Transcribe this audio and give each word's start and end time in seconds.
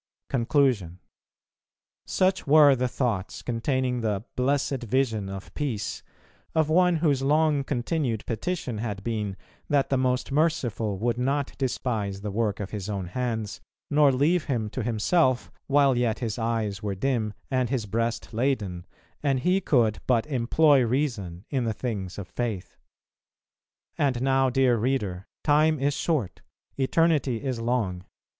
Such 2.07 2.47
were 2.47 2.75
the 2.75 2.87
thoughts 2.87 3.43
concerning 3.43 4.01
the 4.01 4.23
"Blessed 4.35 4.81
Vision 4.81 5.29
of 5.29 5.53
Peace," 5.53 6.01
of 6.55 6.69
one 6.71 6.95
whose 6.95 7.21
long 7.21 7.63
continued 7.63 8.25
petition 8.25 8.79
had 8.79 9.03
been 9.03 9.37
that 9.69 9.89
the 9.91 9.99
Most 9.99 10.31
Merciful 10.31 10.97
would 10.97 11.19
not 11.19 11.55
despise 11.59 12.21
the 12.21 12.31
work 12.31 12.59
of 12.59 12.71
His 12.71 12.89
own 12.89 13.09
Hands, 13.09 13.61
nor 13.91 14.11
leave 14.11 14.45
him 14.45 14.71
to 14.71 14.81
himself; 14.81 15.51
while 15.67 15.95
yet 15.95 16.17
his 16.17 16.39
eyes 16.39 16.81
were 16.81 16.95
dim, 16.95 17.35
and 17.51 17.69
his 17.69 17.85
breast 17.85 18.33
laden, 18.33 18.87
and 19.21 19.41
he 19.41 19.61
could 19.61 19.99
but 20.07 20.25
employ 20.25 20.81
Reason 20.83 21.45
in 21.51 21.63
the 21.65 21.73
things 21.73 22.17
of 22.17 22.27
Faith. 22.27 22.75
And 23.99 24.19
now, 24.23 24.49
dear 24.49 24.77
Reader, 24.77 25.27
time 25.43 25.79
is 25.79 25.93
short, 25.93 26.41
eternity 26.75 27.43
is 27.43 27.59
long. 27.61 28.05